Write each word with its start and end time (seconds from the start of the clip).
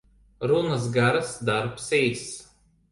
Runas 0.51 0.89
garas, 0.95 1.37
darbs 1.51 1.89
īss. 2.01 2.37